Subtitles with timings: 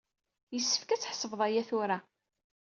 [0.53, 1.97] Yessefk ad tḥebseḍ aya tura.